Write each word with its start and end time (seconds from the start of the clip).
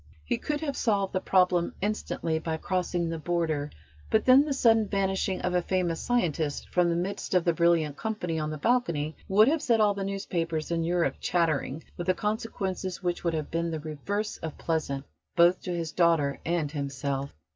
He 0.25 0.39
could 0.39 0.61
have 0.61 0.75
solved 0.75 1.13
the 1.13 1.19
problem 1.19 1.75
instantly 1.79 2.39
by 2.39 2.57
crossing 2.57 3.07
the 3.07 3.19
Border, 3.19 3.69
but 4.09 4.25
then 4.25 4.45
the 4.45 4.51
sudden 4.51 4.87
vanishing 4.87 5.39
of 5.41 5.53
a 5.53 5.61
famous 5.61 6.01
scientist 6.01 6.67
from 6.69 6.89
the 6.89 6.95
midst 6.95 7.35
of 7.35 7.45
the 7.45 7.53
brilliant 7.53 7.97
company 7.97 8.39
on 8.39 8.49
the 8.49 8.57
balcony 8.57 9.15
would 9.27 9.47
have 9.47 9.61
set 9.61 9.79
all 9.79 9.93
the 9.93 10.03
newspapers 10.03 10.71
in 10.71 10.83
Europe 10.83 11.17
chattering, 11.19 11.83
with 11.97 12.17
consequences 12.17 13.03
which 13.03 13.23
would 13.23 13.35
have 13.35 13.51
been 13.51 13.69
the 13.69 13.79
reverse 13.79 14.37
of 14.39 14.57
pleasant 14.57 15.05
both 15.35 15.61
to 15.61 15.71
his 15.71 15.91
daughter 15.91 16.39
and 16.43 16.71
himself. 16.71 17.35